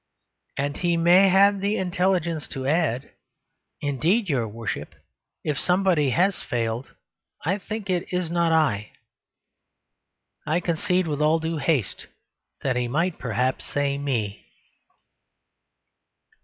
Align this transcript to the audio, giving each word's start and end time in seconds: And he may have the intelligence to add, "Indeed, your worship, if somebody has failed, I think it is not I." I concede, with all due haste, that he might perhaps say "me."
And 0.57 0.77
he 0.77 0.97
may 0.97 1.29
have 1.29 1.61
the 1.61 1.77
intelligence 1.77 2.47
to 2.47 2.65
add, 2.65 3.11
"Indeed, 3.81 4.29
your 4.29 4.47
worship, 4.47 4.95
if 5.43 5.59
somebody 5.59 6.09
has 6.09 6.41
failed, 6.41 6.95
I 7.45 7.59
think 7.59 7.87
it 7.87 8.11
is 8.11 8.31
not 8.31 8.51
I." 8.51 8.93
I 10.43 10.59
concede, 10.59 11.05
with 11.05 11.21
all 11.21 11.37
due 11.37 11.57
haste, 11.57 12.07
that 12.63 12.75
he 12.75 12.87
might 12.87 13.19
perhaps 13.19 13.63
say 13.63 13.99
"me." 13.99 14.47